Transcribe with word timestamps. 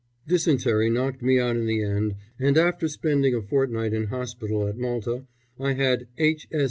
Dysentery 0.25 0.89
knocked 0.89 1.21
me 1.21 1.37
out 1.37 1.55
in 1.57 1.67
the 1.67 1.83
end, 1.83 2.15
and 2.39 2.57
after 2.57 2.87
spending 2.87 3.35
a 3.35 3.41
fortnight 3.43 3.93
in 3.93 4.07
hospital 4.07 4.65
at 4.67 4.75
Malta 4.75 5.25
I 5.59 5.73
had 5.73 6.07
"H. 6.17 6.47